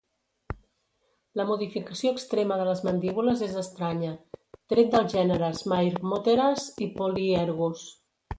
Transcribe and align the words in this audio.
La 1.39 1.43
modificació 1.49 2.13
extrema 2.15 2.57
de 2.61 2.65
les 2.69 2.81
mandíbules 2.87 3.43
és 3.49 3.53
estranya, 3.65 4.15
tret 4.73 4.91
dels 4.97 5.15
gèneres 5.19 5.63
"Myrmoteras" 5.75 6.67
i 6.87 6.91
"Polyergus". 6.99 7.87